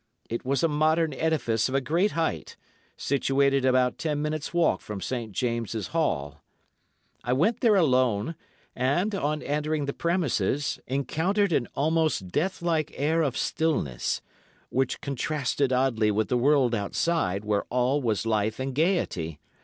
[0.31, 2.57] It was a modern edifice of a great height,
[2.97, 5.31] situated about ten minutes walk from St.
[5.31, 6.41] James' Hall.
[7.23, 8.33] I went there alone,
[8.75, 14.23] and, on entering the premises, encountered an almost death like air of stillness,
[14.69, 19.39] which contrasted oddly with the world outside, where all was life and gaiety.